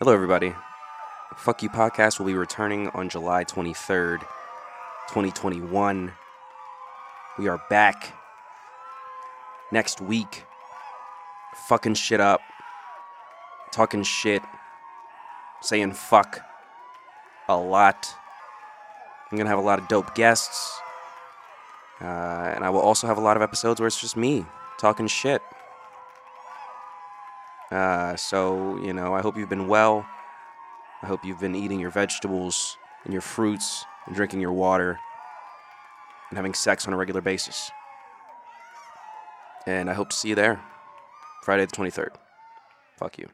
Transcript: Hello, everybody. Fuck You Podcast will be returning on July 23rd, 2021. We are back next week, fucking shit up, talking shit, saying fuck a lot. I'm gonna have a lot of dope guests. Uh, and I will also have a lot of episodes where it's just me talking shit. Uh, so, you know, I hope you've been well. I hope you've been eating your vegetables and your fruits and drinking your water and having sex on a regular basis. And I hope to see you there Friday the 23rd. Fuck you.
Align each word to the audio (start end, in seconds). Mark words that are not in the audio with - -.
Hello, 0.00 0.14
everybody. 0.14 0.54
Fuck 1.34 1.60
You 1.64 1.70
Podcast 1.70 2.20
will 2.20 2.26
be 2.26 2.34
returning 2.34 2.86
on 2.90 3.08
July 3.08 3.42
23rd, 3.42 4.20
2021. 5.08 6.12
We 7.36 7.48
are 7.48 7.60
back 7.68 8.14
next 9.72 10.00
week, 10.00 10.44
fucking 11.66 11.94
shit 11.94 12.20
up, 12.20 12.40
talking 13.72 14.04
shit, 14.04 14.40
saying 15.62 15.94
fuck 15.94 16.42
a 17.48 17.56
lot. 17.56 18.14
I'm 19.32 19.36
gonna 19.36 19.50
have 19.50 19.58
a 19.58 19.62
lot 19.62 19.80
of 19.80 19.88
dope 19.88 20.14
guests. 20.14 20.80
Uh, 22.00 22.04
and 22.54 22.62
I 22.62 22.70
will 22.70 22.82
also 22.82 23.08
have 23.08 23.18
a 23.18 23.20
lot 23.20 23.36
of 23.36 23.42
episodes 23.42 23.80
where 23.80 23.88
it's 23.88 24.00
just 24.00 24.16
me 24.16 24.46
talking 24.78 25.08
shit. 25.08 25.42
Uh, 27.70 28.16
so, 28.16 28.76
you 28.78 28.92
know, 28.92 29.14
I 29.14 29.20
hope 29.20 29.36
you've 29.36 29.48
been 29.48 29.68
well. 29.68 30.06
I 31.02 31.06
hope 31.06 31.24
you've 31.24 31.40
been 31.40 31.54
eating 31.54 31.78
your 31.78 31.90
vegetables 31.90 32.76
and 33.04 33.12
your 33.12 33.22
fruits 33.22 33.84
and 34.06 34.16
drinking 34.16 34.40
your 34.40 34.52
water 34.52 34.98
and 36.30 36.36
having 36.36 36.54
sex 36.54 36.86
on 36.86 36.94
a 36.94 36.96
regular 36.96 37.20
basis. 37.20 37.70
And 39.66 39.90
I 39.90 39.94
hope 39.94 40.10
to 40.10 40.16
see 40.16 40.30
you 40.30 40.34
there 40.34 40.60
Friday 41.42 41.66
the 41.66 41.72
23rd. 41.72 42.10
Fuck 42.96 43.18
you. 43.18 43.28